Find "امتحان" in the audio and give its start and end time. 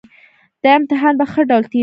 0.79-1.13